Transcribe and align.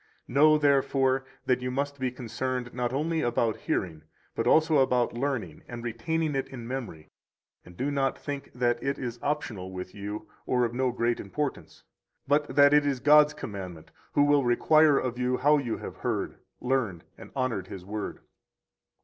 98 0.27 0.33
Know, 0.33 0.57
therefore, 0.57 1.25
that 1.45 1.61
you 1.61 1.69
must 1.69 1.99
be 1.99 2.09
concerned 2.09 2.73
not 2.73 2.91
only 2.91 3.21
about 3.21 3.55
hearing, 3.57 4.01
but 4.33 4.47
also 4.47 4.79
about 4.79 5.13
learning 5.13 5.61
and 5.67 5.83
retaining 5.83 6.33
it 6.33 6.47
in 6.47 6.67
memory, 6.67 7.11
and 7.63 7.77
do 7.77 7.91
not 7.91 8.17
think 8.17 8.49
that 8.55 8.81
it 8.81 8.97
is 8.97 9.19
optional 9.21 9.71
with 9.71 9.93
you 9.93 10.27
or 10.47 10.65
of 10.65 10.73
no 10.73 10.91
great 10.91 11.19
importance, 11.19 11.83
but 12.27 12.47
that 12.55 12.73
it 12.73 12.83
is 12.83 12.99
God's 12.99 13.35
commandment, 13.35 13.91
who 14.13 14.23
will 14.23 14.43
require 14.43 14.97
of 14.97 15.19
you 15.19 15.37
how 15.37 15.59
you 15.59 15.77
have 15.77 15.97
heard, 15.97 16.39
learned, 16.59 17.03
and 17.15 17.29
honored 17.35 17.67
His 17.67 17.85
Word. 17.85 18.21